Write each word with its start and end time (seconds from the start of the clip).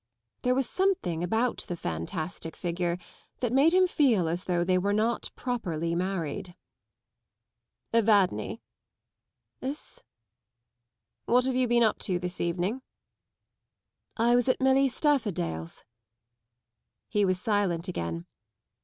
There 0.41 0.55
was 0.55 0.67
something 0.67 1.23
about 1.23 1.57
the 1.67 1.75
fantastic 1.75 2.55
figure 2.55 2.97
that 3.39 3.53
made 3.53 3.71
him 3.71 3.85
feel 3.87 4.27
as 4.27 4.45
though 4.45 4.63
they 4.63 4.79
were 4.79 4.93
not 4.93 5.29
properly 5.35 5.93
married. 5.93 6.55
ŌĆó* 7.93 7.99
Evadne? 7.99 8.61
""*S?" 9.61 10.01
What 11.25 11.45
have 11.45 11.55
you 11.55 11.67
been 11.67 11.83
up 11.83 11.99
to 11.99 12.17
this 12.17 12.41
evening? 12.41 12.81
""I 14.17 14.33
was 14.33 14.49
at 14.49 14.59
Milly 14.59 14.87
Stafordale's." 14.89 15.85
He 17.07 17.23
was 17.23 17.39
silent 17.39 17.87
again. 17.87 18.25